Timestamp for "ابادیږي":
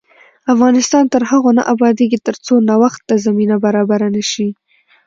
1.73-2.19